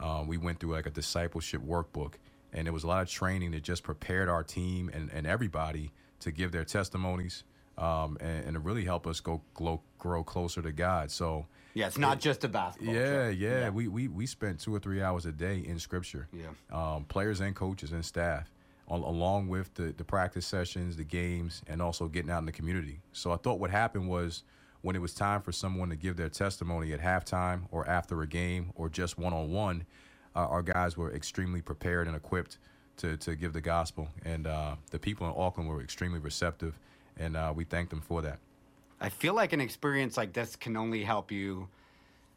uh, 0.01 0.25
we 0.27 0.37
went 0.37 0.59
through 0.59 0.73
like 0.73 0.87
a 0.87 0.91
discipleship 0.91 1.63
workbook, 1.63 2.15
and 2.53 2.67
there 2.67 2.73
was 2.73 2.83
a 2.85 2.89
lot 2.89 3.03
of 3.03 3.09
training 3.09 3.53
that 3.53 3.63
just 3.63 3.83
prepared 3.85 4.29
our 4.29 4.43
team 4.43 4.91
and, 4.93 5.11
and 5.13 5.27
everybody 5.27 5.93
to 6.21 6.31
give 6.33 6.51
their 6.53 6.65
testimonies 6.65 7.45
um, 7.79 8.17
and, 8.21 8.45
and 8.47 8.55
to 8.55 8.61
really 8.61 8.85
help 8.85 9.07
us 9.07 9.21
go 9.21 9.43
grow, 9.55 9.81
grow 9.99 10.23
closer 10.23 10.63
to 10.63 10.73
God. 10.73 11.11
So. 11.11 11.47
Yeah, 11.75 11.87
it's 11.87 11.97
not 11.97 12.21
just 12.21 12.45
a 12.45 12.49
basketball. 12.49 12.95
Yeah, 12.95 13.25
trip. 13.29 13.39
yeah, 13.39 13.71
We, 13.71 13.89
we 13.89 14.07
we 14.07 14.27
spent 14.27 14.61
two 14.61 14.75
or 14.75 14.79
three 14.79 15.01
hours 15.01 15.25
a 15.25 15.33
day 15.33 15.59
in 15.67 15.79
scripture. 15.79 16.29
Yeah. 16.31 16.49
Um, 16.71 17.05
players 17.05 17.41
and 17.41 17.57
coaches 17.57 17.93
and 17.93 18.05
staff, 18.05 18.51
al- 18.91 19.09
along 19.09 19.49
with 19.49 19.73
the, 19.73 19.95
the 19.97 20.05
practice 20.05 20.45
sessions, 20.47 20.97
the 20.97 21.05
games, 21.05 21.63
and 21.67 21.81
also 21.81 22.09
getting 22.09 22.31
out 22.31 22.41
in 22.41 22.45
the 22.45 22.53
community. 22.53 23.01
So 23.13 23.33
I 23.33 23.37
thought 23.37 23.59
what 23.59 23.71
happened 23.71 24.07
was 24.07 24.43
when 24.83 24.97
it 24.97 24.99
was 24.99 25.15
time 25.15 25.41
for 25.41 25.51
someone 25.51 25.89
to 25.89 25.97
give 25.97 26.17
their 26.19 26.29
testimony 26.29 26.93
at 26.93 27.01
halftime 27.01 27.63
or 27.71 27.89
after 27.89 28.21
a 28.21 28.27
game 28.27 28.73
or 28.75 28.91
just 28.91 29.17
one 29.17 29.33
on 29.33 29.51
one, 29.51 29.87
our 30.35 30.63
guys 30.63 30.97
were 30.97 31.15
extremely 31.15 31.63
prepared 31.63 32.07
and 32.07 32.15
equipped 32.17 32.59
to, 32.99 33.17
to 33.17 33.35
give 33.35 33.53
the 33.55 33.61
gospel. 33.61 34.09
And 34.25 34.47
uh, 34.47 34.77
the 34.91 34.99
people 34.99 35.27
in 35.27 35.33
Auckland 35.37 35.71
were 35.71 35.81
extremely 35.81 36.19
receptive, 36.19 36.79
and 37.19 37.37
uh, 37.37 37.53
we 37.55 37.65
thank 37.65 37.91
them 37.91 38.01
for 38.01 38.23
that. 38.23 38.39
I 39.01 39.09
feel 39.09 39.35
like 39.35 39.53
an 39.53 39.61
experience 39.61 40.17
like 40.17 40.33
this 40.33 40.55
can 40.55 40.77
only 40.77 41.03
help 41.03 41.33
you 41.33 41.69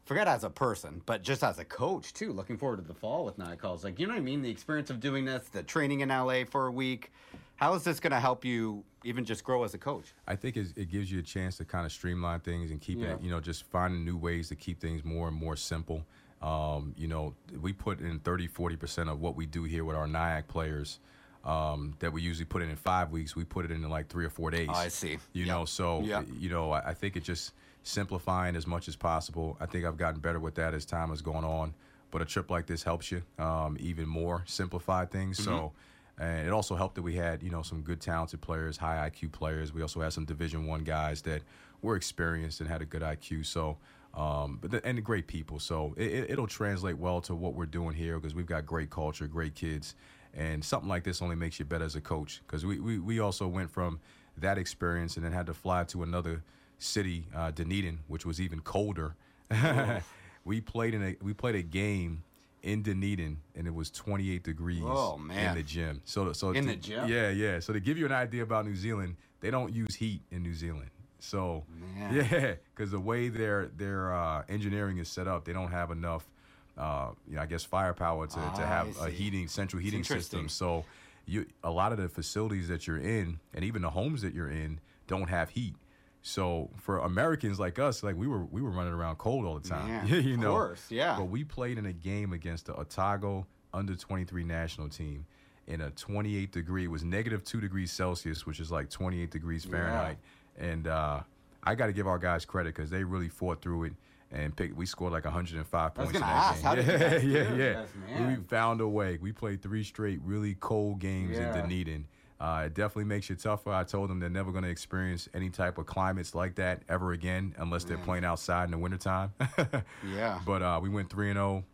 forget 0.04 0.26
as 0.28 0.44
a 0.44 0.50
person, 0.50 1.02
but 1.06 1.22
just 1.22 1.44
as 1.44 1.58
a 1.58 1.64
coach 1.64 2.12
too. 2.12 2.32
Looking 2.32 2.56
forward 2.56 2.76
to 2.76 2.82
the 2.82 2.94
fall 2.94 3.24
with 3.24 3.38
night 3.38 3.58
calls. 3.58 3.84
Like 3.84 3.98
you 3.98 4.06
know 4.06 4.14
what 4.14 4.18
I 4.18 4.22
mean? 4.22 4.42
The 4.42 4.50
experience 4.50 4.90
of 4.90 5.00
doing 5.00 5.24
this, 5.24 5.48
the 5.48 5.62
training 5.62 6.00
in 6.00 6.08
LA 6.08 6.44
for 6.48 6.66
a 6.66 6.72
week. 6.72 7.12
How 7.56 7.72
is 7.74 7.84
this 7.84 8.00
going 8.00 8.10
to 8.10 8.20
help 8.20 8.44
you 8.44 8.84
even 9.02 9.24
just 9.24 9.42
grow 9.42 9.64
as 9.64 9.72
a 9.72 9.78
coach? 9.78 10.12
I 10.26 10.36
think 10.36 10.56
it 10.56 10.90
gives 10.90 11.10
you 11.10 11.18
a 11.20 11.22
chance 11.22 11.56
to 11.56 11.64
kind 11.64 11.86
of 11.86 11.92
streamline 11.92 12.40
things 12.40 12.70
and 12.70 12.80
keep 12.80 12.98
yeah. 12.98 13.14
it, 13.14 13.22
you 13.22 13.30
know, 13.30 13.40
just 13.40 13.64
finding 13.70 14.04
new 14.04 14.16
ways 14.16 14.48
to 14.50 14.56
keep 14.56 14.78
things 14.78 15.04
more 15.04 15.28
and 15.28 15.36
more 15.36 15.56
simple. 15.56 16.04
Um, 16.42 16.94
you 16.98 17.08
know, 17.08 17.34
we 17.62 17.72
put 17.72 18.00
in 18.00 18.18
30, 18.18 18.48
40% 18.48 19.10
of 19.10 19.20
what 19.20 19.36
we 19.36 19.46
do 19.46 19.64
here 19.64 19.84
with 19.84 19.96
our 19.96 20.06
Nyack 20.06 20.48
players 20.48 21.00
um, 21.46 21.94
that 22.00 22.12
we 22.12 22.20
usually 22.20 22.44
put 22.44 22.60
in 22.60 22.68
in 22.68 22.76
five 22.76 23.12
weeks. 23.12 23.36
We 23.36 23.44
put 23.44 23.64
it 23.64 23.70
in, 23.70 23.88
like 23.88 24.08
three 24.08 24.26
or 24.26 24.30
four 24.30 24.50
days. 24.50 24.68
Oh, 24.70 24.74
I 24.74 24.88
see. 24.88 25.18
You 25.32 25.44
yep. 25.44 25.46
know, 25.46 25.64
so, 25.64 26.00
yep. 26.00 26.26
you 26.38 26.50
know, 26.50 26.72
I, 26.72 26.90
I 26.90 26.94
think 26.94 27.16
it 27.16 27.22
just 27.22 27.52
simplifying 27.84 28.56
as 28.56 28.66
much 28.66 28.88
as 28.88 28.96
possible. 28.96 29.56
I 29.60 29.66
think 29.66 29.84
I've 29.84 29.96
gotten 29.96 30.20
better 30.20 30.40
with 30.40 30.56
that 30.56 30.74
as 30.74 30.84
time 30.84 31.10
has 31.10 31.22
gone 31.22 31.44
on. 31.44 31.72
But 32.10 32.20
a 32.20 32.24
trip 32.24 32.50
like 32.50 32.66
this 32.66 32.82
helps 32.82 33.12
you 33.12 33.22
um, 33.38 33.76
even 33.78 34.08
more 34.08 34.42
simplify 34.46 35.06
things. 35.06 35.38
Mm-hmm. 35.38 35.50
So, 35.50 35.72
and 36.18 36.46
it 36.46 36.52
also 36.52 36.74
helped 36.74 36.96
that 36.96 37.02
we 37.02 37.14
had 37.14 37.42
you 37.42 37.50
know 37.50 37.62
some 37.62 37.82
good 37.82 38.00
talented 38.00 38.40
players 38.40 38.78
high 38.78 39.10
iq 39.10 39.30
players 39.32 39.74
we 39.74 39.82
also 39.82 40.00
had 40.00 40.14
some 40.14 40.24
division 40.24 40.66
one 40.66 40.82
guys 40.82 41.20
that 41.20 41.42
were 41.82 41.94
experienced 41.94 42.60
and 42.60 42.70
had 42.70 42.80
a 42.80 42.86
good 42.86 43.02
iq 43.02 43.44
so 43.44 43.76
um, 44.14 44.56
but 44.62 44.70
the, 44.70 44.86
and 44.86 44.96
the 44.96 45.02
great 45.02 45.26
people 45.26 45.58
so 45.58 45.92
it, 45.98 46.30
it'll 46.30 46.46
translate 46.46 46.96
well 46.96 47.20
to 47.20 47.34
what 47.34 47.52
we're 47.52 47.66
doing 47.66 47.94
here 47.94 48.18
because 48.18 48.34
we've 48.34 48.46
got 48.46 48.64
great 48.64 48.88
culture 48.88 49.26
great 49.26 49.54
kids 49.54 49.94
and 50.36 50.64
something 50.64 50.88
like 50.88 51.02
this 51.02 51.22
only 51.22 51.34
makes 51.34 51.58
you 51.58 51.64
better 51.64 51.84
as 51.84 51.96
a 51.96 52.00
coach 52.00 52.42
because 52.46 52.64
we, 52.64 52.78
we, 52.78 52.98
we 52.98 53.18
also 53.18 53.48
went 53.48 53.70
from 53.70 53.98
that 54.36 54.58
experience 54.58 55.16
and 55.16 55.24
then 55.24 55.32
had 55.32 55.46
to 55.46 55.54
fly 55.54 55.82
to 55.84 56.02
another 56.02 56.42
city 56.78 57.26
uh, 57.34 57.50
dunedin 57.50 57.98
which 58.06 58.26
was 58.26 58.40
even 58.40 58.60
colder 58.60 59.16
we 60.44 60.60
played 60.60 60.94
in 60.94 61.02
a 61.02 61.16
we 61.22 61.32
played 61.32 61.54
a 61.54 61.62
game 61.62 62.22
in 62.66 62.82
Dunedin, 62.82 63.38
and 63.54 63.66
it 63.66 63.74
was 63.74 63.90
28 63.90 64.42
degrees 64.42 64.82
oh, 64.84 65.20
in 65.30 65.54
the 65.54 65.62
gym. 65.62 66.02
So, 66.04 66.32
so 66.32 66.50
in 66.50 66.64
to, 66.64 66.70
the 66.70 66.76
gym, 66.76 67.08
yeah, 67.08 67.30
yeah. 67.30 67.60
So 67.60 67.72
to 67.72 67.78
give 67.78 67.96
you 67.96 68.06
an 68.06 68.12
idea 68.12 68.42
about 68.42 68.66
New 68.66 68.74
Zealand, 68.74 69.16
they 69.40 69.50
don't 69.50 69.72
use 69.72 69.94
heat 69.94 70.20
in 70.32 70.42
New 70.42 70.52
Zealand. 70.52 70.90
So, 71.20 71.64
man. 71.96 72.14
yeah, 72.30 72.54
because 72.74 72.90
the 72.90 73.00
way 73.00 73.28
their 73.28 73.66
their 73.76 74.12
uh, 74.12 74.42
engineering 74.48 74.98
is 74.98 75.08
set 75.08 75.28
up, 75.28 75.44
they 75.44 75.52
don't 75.52 75.70
have 75.70 75.92
enough, 75.92 76.28
uh, 76.76 77.10
you 77.28 77.36
know, 77.36 77.42
I 77.42 77.46
guess 77.46 77.64
firepower 77.64 78.26
to, 78.26 78.34
to 78.34 78.66
have 78.66 78.88
a 79.00 79.10
heating 79.10 79.48
central 79.48 79.82
heating 79.82 80.04
system. 80.04 80.48
So, 80.48 80.84
you 81.26 81.46
a 81.64 81.70
lot 81.70 81.92
of 81.92 81.98
the 81.98 82.08
facilities 82.08 82.68
that 82.68 82.86
you're 82.86 82.98
in, 82.98 83.40
and 83.54 83.64
even 83.64 83.82
the 83.82 83.90
homes 83.90 84.22
that 84.22 84.34
you're 84.34 84.50
in, 84.50 84.80
don't 85.06 85.28
have 85.28 85.50
heat. 85.50 85.74
So 86.22 86.70
for 86.76 86.98
Americans 86.98 87.60
like 87.60 87.78
us, 87.78 88.02
like 88.02 88.16
we 88.16 88.26
were 88.26 88.44
we 88.46 88.60
were 88.60 88.70
running 88.70 88.92
around 88.92 89.16
cold 89.16 89.46
all 89.46 89.58
the 89.58 89.68
time. 89.68 90.06
Yeah, 90.06 90.16
you 90.20 90.36
know. 90.36 90.48
Of 90.48 90.54
course, 90.54 90.86
yeah. 90.90 91.16
But 91.16 91.26
we 91.26 91.44
played 91.44 91.78
in 91.78 91.86
a 91.86 91.92
game 91.92 92.32
against 92.32 92.66
the 92.66 92.74
Otago 92.74 93.46
under 93.72 93.94
23 93.94 94.44
national 94.44 94.88
team 94.88 95.26
in 95.66 95.80
a 95.80 95.90
28 95.90 96.50
degree. 96.50 96.84
It 96.84 96.90
was 96.90 97.04
negative 97.04 97.44
two 97.44 97.60
degrees 97.60 97.92
Celsius, 97.92 98.46
which 98.46 98.60
is 98.60 98.70
like 98.70 98.90
28 98.90 99.30
degrees 99.30 99.64
Fahrenheit. 99.64 100.18
Yeah. 100.58 100.64
And 100.64 100.86
uh, 100.88 101.20
I 101.62 101.74
got 101.74 101.86
to 101.86 101.92
give 101.92 102.06
our 102.06 102.18
guys 102.18 102.44
credit 102.44 102.74
because 102.74 102.90
they 102.90 103.04
really 103.04 103.28
fought 103.28 103.60
through 103.62 103.84
it 103.84 103.92
and 104.32 104.54
picked. 104.54 104.76
We 104.76 104.86
scored 104.86 105.12
like 105.12 105.24
105 105.24 105.94
points 105.94 106.14
in 106.14 106.20
that 106.20 106.28
ask, 106.28 106.62
game. 106.62 106.86
yeah, 106.88 107.52
yeah, 107.54 107.84
yeah. 108.08 108.28
We 108.28 108.36
found 108.44 108.80
a 108.80 108.88
way. 108.88 109.18
We 109.20 109.32
played 109.32 109.62
three 109.62 109.84
straight 109.84 110.20
really 110.22 110.54
cold 110.54 110.98
games 110.98 111.36
yeah. 111.36 111.54
in 111.54 111.62
Dunedin 111.62 112.06
uh, 112.38 112.64
it 112.66 112.74
definitely 112.74 113.04
makes 113.04 113.30
you 113.30 113.36
tougher. 113.36 113.72
I 113.72 113.84
told 113.84 114.10
them 114.10 114.20
they're 114.20 114.28
never 114.28 114.52
going 114.52 114.64
to 114.64 114.70
experience 114.70 115.28
any 115.32 115.48
type 115.48 115.78
of 115.78 115.86
climates 115.86 116.34
like 116.34 116.56
that 116.56 116.82
ever 116.88 117.12
again 117.12 117.54
unless 117.58 117.84
they're 117.84 117.96
playing 117.96 118.24
outside 118.24 118.64
in 118.64 118.72
the 118.72 118.78
wintertime. 118.78 119.32
yeah. 120.14 120.40
But 120.44 120.62
uh, 120.62 120.78
we 120.82 120.90
went 120.90 121.08
3 121.08 121.30
and 121.30 121.36
0 121.36 121.64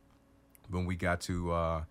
when 0.71 0.87
we 0.87 0.95
got 0.95 1.21
to 1.23 1.53
uh, 1.53 1.83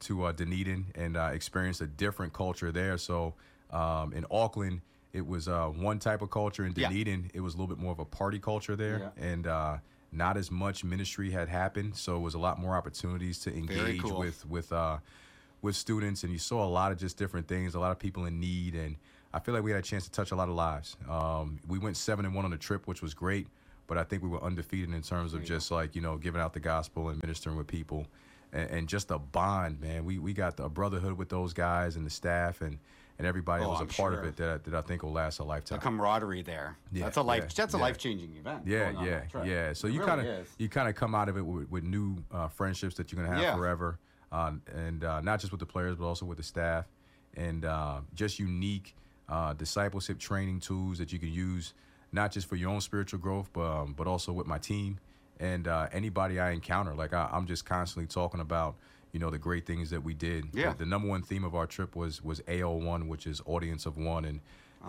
to 0.00 0.24
uh, 0.24 0.32
Dunedin 0.32 0.86
and 0.94 1.16
uh, 1.16 1.30
experienced 1.32 1.80
a 1.80 1.86
different 1.86 2.34
culture 2.34 2.70
there. 2.70 2.98
So 2.98 3.34
um, 3.70 4.12
in 4.12 4.26
Auckland, 4.30 4.82
it 5.14 5.26
was 5.26 5.48
uh, 5.48 5.68
one 5.68 5.98
type 5.98 6.20
of 6.20 6.30
culture. 6.30 6.66
In 6.66 6.72
Dunedin, 6.74 7.22
yeah. 7.22 7.30
it 7.34 7.40
was 7.40 7.54
a 7.54 7.56
little 7.56 7.74
bit 7.74 7.82
more 7.82 7.92
of 7.92 8.00
a 8.00 8.04
party 8.04 8.38
culture 8.38 8.76
there. 8.76 9.12
Yeah. 9.16 9.24
And 9.24 9.46
uh, 9.46 9.76
not 10.12 10.36
as 10.36 10.50
much 10.50 10.84
ministry 10.84 11.30
had 11.30 11.48
happened. 11.48 11.96
So 11.96 12.16
it 12.16 12.20
was 12.20 12.34
a 12.34 12.38
lot 12.38 12.58
more 12.58 12.74
opportunities 12.74 13.38
to 13.40 13.54
engage 13.54 14.02
cool. 14.02 14.18
with, 14.18 14.44
with 14.46 14.72
with 15.62 15.76
students, 15.76 16.22
and 16.24 16.32
you 16.32 16.38
saw 16.38 16.64
a 16.64 16.68
lot 16.68 16.92
of 16.92 16.98
just 16.98 17.16
different 17.16 17.46
things, 17.46 17.74
a 17.74 17.80
lot 17.80 17.92
of 17.92 17.98
people 17.98 18.24
in 18.24 18.40
need, 18.40 18.74
and 18.74 18.96
I 19.32 19.40
feel 19.40 19.54
like 19.54 19.62
we 19.62 19.70
had 19.70 19.80
a 19.80 19.82
chance 19.82 20.04
to 20.04 20.10
touch 20.10 20.30
a 20.30 20.36
lot 20.36 20.48
of 20.48 20.54
lives. 20.54 20.96
Um, 21.08 21.58
we 21.68 21.78
went 21.78 21.96
seven 21.96 22.24
and 22.24 22.34
one 22.34 22.44
on 22.44 22.50
the 22.50 22.56
trip, 22.56 22.86
which 22.86 23.02
was 23.02 23.14
great, 23.14 23.46
but 23.86 23.98
I 23.98 24.04
think 24.04 24.22
we 24.22 24.28
were 24.28 24.42
undefeated 24.42 24.92
in 24.94 25.02
terms 25.02 25.34
of 25.34 25.44
just 25.44 25.70
like 25.70 25.94
you 25.94 26.00
know 26.00 26.16
giving 26.16 26.40
out 26.40 26.54
the 26.54 26.60
gospel 26.60 27.08
and 27.08 27.22
ministering 27.22 27.56
with 27.56 27.66
people, 27.66 28.06
and, 28.52 28.70
and 28.70 28.88
just 28.88 29.10
a 29.10 29.18
bond, 29.18 29.80
man. 29.80 30.04
We 30.04 30.18
we 30.18 30.32
got 30.32 30.58
a 30.58 30.68
brotherhood 30.68 31.18
with 31.18 31.28
those 31.28 31.52
guys 31.52 31.96
and 31.96 32.06
the 32.06 32.10
staff 32.10 32.60
and. 32.60 32.78
And 33.20 33.26
everybody 33.26 33.64
oh, 33.64 33.68
was 33.68 33.80
I'm 33.80 33.86
a 33.86 33.90
part 33.90 34.14
sure. 34.14 34.20
of 34.20 34.26
it 34.26 34.36
that, 34.36 34.64
that 34.64 34.74
I 34.74 34.80
think 34.80 35.02
will 35.02 35.12
last 35.12 35.40
a 35.40 35.44
lifetime. 35.44 35.78
The 35.78 35.82
camaraderie 35.84 36.42
there. 36.42 36.78
Yeah, 36.90 37.04
that's 37.04 37.18
a 37.18 37.22
life. 37.22 37.42
yeah, 37.42 37.48
that's 37.54 37.74
a 37.74 37.76
yeah. 37.76 37.82
life 37.82 37.98
changing 37.98 38.34
event. 38.34 38.62
Yeah, 38.66 38.92
yeah, 39.04 39.44
yeah. 39.44 39.72
So 39.74 39.86
It 39.86 39.92
you 39.92 40.00
really 40.00 40.10
kind 40.10 40.26
of 40.26 40.48
you 40.58 40.68
kind 40.70 40.88
of 40.88 40.94
come 40.94 41.14
out 41.14 41.28
of 41.28 41.36
it 41.36 41.42
with, 41.44 41.70
with 41.70 41.84
new 41.84 42.16
uh, 42.32 42.48
friendships 42.48 42.94
that 42.96 43.12
you're 43.12 43.22
gonna 43.22 43.36
have 43.36 43.56
forever, 43.56 43.98
uh, 44.32 44.52
and 44.74 45.04
uh, 45.04 45.20
not 45.20 45.40
just 45.40 45.52
with 45.52 45.60
the 45.60 45.66
players 45.66 45.96
but 45.96 46.04
also 46.04 46.24
with 46.24 46.38
the 46.38 46.44
staff, 46.44 46.86
and 47.34 47.66
uh, 47.66 48.00
just 48.14 48.38
unique 48.38 48.96
uh, 49.28 49.52
discipleship 49.52 50.18
training 50.18 50.60
tools 50.60 50.96
that 50.96 51.12
you 51.12 51.18
can 51.18 51.30
use, 51.30 51.74
not 52.12 52.32
just 52.32 52.48
for 52.48 52.56
your 52.56 52.70
own 52.70 52.80
spiritual 52.80 53.18
growth, 53.18 53.50
but 53.52 53.62
um, 53.62 53.94
but 53.96 54.06
also 54.06 54.32
with 54.32 54.46
my 54.46 54.58
team 54.58 54.98
and 55.40 55.66
uh, 55.66 55.88
anybody 55.92 56.38
I 56.38 56.50
encounter. 56.50 56.94
Like 56.94 57.12
I, 57.14 57.28
I'm 57.32 57.46
just 57.46 57.64
constantly 57.64 58.06
talking 58.06 58.40
about 58.40 58.76
you 59.12 59.18
know 59.20 59.30
the 59.30 59.38
great 59.38 59.66
things 59.66 59.90
that 59.90 60.02
we 60.04 60.14
did. 60.14 60.46
Yeah. 60.52 60.70
The, 60.72 60.78
the 60.78 60.86
number 60.86 61.08
one 61.08 61.22
theme 61.22 61.44
of 61.44 61.54
our 61.54 61.66
trip 61.66 61.96
was 61.96 62.22
was 62.22 62.40
AO1, 62.42 63.08
which 63.08 63.26
is 63.26 63.40
audience 63.46 63.86
of 63.86 63.96
one, 63.96 64.24
and 64.24 64.40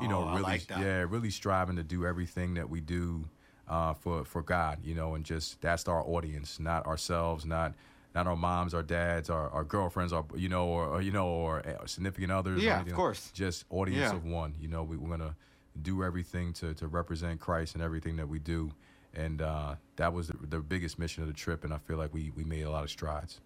you 0.01 0.07
know 0.07 0.23
Oh, 0.23 0.27
I 0.27 0.31
really 0.33 0.43
like 0.43 0.69
yeah 0.69 1.05
really 1.07 1.29
striving 1.31 1.75
to 1.77 1.83
do 1.83 2.05
everything 2.05 2.53
that 2.55 2.69
we 2.69 2.79
do 2.81 3.25
uh, 3.67 3.93
for 3.93 4.25
for 4.25 4.41
God, 4.41 4.79
you 4.83 4.95
know, 4.95 5.15
and 5.15 5.23
just 5.25 5.61
that's 5.61 5.87
our 5.87 6.01
audience, 6.01 6.59
not 6.59 6.85
ourselves, 6.85 7.45
not 7.45 7.73
not 8.13 8.27
our 8.27 8.35
moms, 8.35 8.73
our 8.73 8.83
dads, 8.83 9.29
our, 9.29 9.49
our 9.51 9.63
girlfriends, 9.63 10.11
our 10.11 10.25
you 10.35 10.49
know, 10.49 10.67
or, 10.67 10.85
or 10.85 11.01
you 11.01 11.11
know, 11.11 11.27
or 11.27 11.59
uh, 11.65 11.85
significant 11.85 12.31
others. 12.31 12.61
Yeah, 12.61 12.81
of 12.81 12.91
course. 12.93 13.31
Just 13.33 13.63
audience 13.69 14.11
Yeah. 14.11 14.15
of 14.17 14.25
one. 14.25 14.53
You 14.59 14.67
know, 14.67 14.83
we, 14.83 14.97
we're 14.97 15.09
gonna 15.17 15.35
do 15.81 16.03
everything 16.03 16.51
to 16.53 16.73
to 16.73 16.87
represent 16.87 17.39
Christ 17.39 17.75
in 17.75 17.81
everything 17.81 18.17
that 18.17 18.27
we 18.27 18.37
do, 18.39 18.71
and 19.13 19.41
uh, 19.41 19.75
that 19.95 20.11
was 20.11 20.27
the, 20.27 20.35
the 20.49 20.59
biggest 20.59 20.99
mission 20.99 21.23
of 21.23 21.29
the 21.29 21.33
trip, 21.35 21.63
and 21.63 21.73
I 21.73 21.77
feel 21.77 21.97
like 21.97 22.13
we 22.13 22.31
we 22.35 22.43
made 22.43 22.63
a 22.63 22.69
lot 22.69 22.83
of 22.83 22.89
strides. 22.89 23.39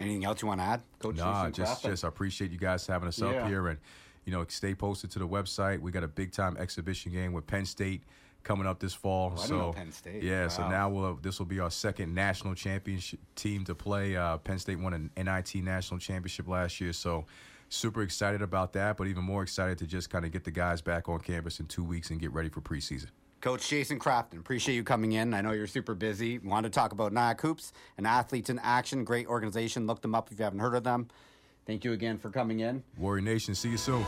Anything 0.00 0.24
else 0.24 0.40
you 0.42 0.48
want 0.48 0.60
to 0.60 0.64
add, 0.64 0.82
Coach? 0.98 1.16
Nah, 1.16 1.50
just 1.50 1.82
just 1.82 2.04
I 2.04 2.08
appreciate 2.08 2.50
you 2.50 2.58
guys 2.58 2.86
having 2.86 3.08
us 3.08 3.20
up 3.20 3.32
Yeah. 3.32 3.48
here, 3.48 3.68
and 3.68 3.78
you 4.24 4.32
know, 4.32 4.44
stay 4.48 4.74
posted 4.74 5.10
to 5.12 5.18
the 5.18 5.28
website. 5.28 5.80
We 5.80 5.90
got 5.92 6.02
a 6.04 6.08
big 6.08 6.32
time 6.32 6.56
exhibition 6.56 7.12
game 7.12 7.32
with 7.32 7.46
Penn 7.46 7.66
State 7.66 8.02
coming 8.42 8.66
up 8.66 8.80
this 8.80 8.94
fall. 8.94 9.34
Oh, 9.36 9.40
I 9.42 9.46
so 9.46 9.72
Penn 9.72 9.92
State. 9.92 10.22
yeah, 10.22 10.48
so 10.48 10.68
now 10.68 10.88
we'll 10.88 11.16
this 11.16 11.38
will 11.38 11.46
be 11.46 11.60
our 11.60 11.70
second 11.70 12.14
national 12.14 12.54
championship 12.54 13.20
team 13.36 13.64
to 13.64 13.74
play. 13.74 14.16
Uh, 14.16 14.38
Penn 14.38 14.58
State 14.58 14.78
won 14.80 14.94
an 14.94 15.10
NIT 15.16 15.56
national 15.56 16.00
championship 16.00 16.48
last 16.48 16.80
year, 16.80 16.92
so 16.92 17.26
super 17.68 18.02
excited 18.02 18.40
about 18.42 18.72
that. 18.72 18.96
But 18.96 19.08
even 19.08 19.24
more 19.24 19.42
excited 19.42 19.76
to 19.78 19.86
just 19.86 20.08
kind 20.08 20.24
of 20.24 20.32
get 20.32 20.44
the 20.44 20.50
guys 20.50 20.80
back 20.80 21.08
on 21.08 21.20
campus 21.20 21.60
in 21.60 21.66
two 21.66 21.84
weeks 21.84 22.10
and 22.10 22.18
get 22.18 22.32
ready 22.32 22.48
for 22.48 22.60
preseason. 22.62 23.08
Coach 23.42 23.68
Jason 23.68 23.98
Crafton, 23.98 24.38
appreciate 24.38 24.76
you 24.76 24.84
coming 24.84 25.12
in. 25.12 25.34
I 25.34 25.40
know 25.40 25.50
you're 25.50 25.66
super 25.66 25.96
busy. 25.96 26.38
Want 26.38 26.62
to 26.62 26.70
talk 26.70 26.92
about 26.92 27.12
Nyack 27.12 27.40
Hoops 27.40 27.72
and 27.98 28.06
Athletes 28.06 28.48
in 28.50 28.60
Action. 28.60 29.02
Great 29.02 29.26
organization. 29.26 29.84
Look 29.84 30.00
them 30.00 30.14
up 30.14 30.30
if 30.30 30.38
you 30.38 30.44
haven't 30.44 30.60
heard 30.60 30.76
of 30.76 30.84
them. 30.84 31.08
Thank 31.66 31.82
you 31.82 31.92
again 31.92 32.18
for 32.18 32.30
coming 32.30 32.60
in. 32.60 32.84
Warrior 32.96 33.22
Nation, 33.22 33.56
see 33.56 33.70
you 33.70 33.76
soon. 33.76 34.06